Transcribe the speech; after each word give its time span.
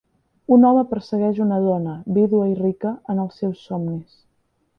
Un 0.55 0.63
home 0.69 0.83
persegueix 0.93 1.41
una 1.45 1.59
dona, 1.65 1.93
vídua 2.17 2.49
i 2.53 2.57
rica, 2.63 2.95
en 3.15 3.23
els 3.27 3.39
seus 3.45 3.61
somnis. 3.69 4.19